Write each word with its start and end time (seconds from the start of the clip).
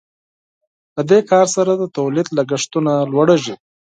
په 0.93 1.01
دې 1.09 1.19
کار 1.31 1.45
سره 1.55 1.71
د 1.77 1.83
تولید 1.97 2.27
لګښتونه 2.37 2.91
لوړیږي. 3.11 3.55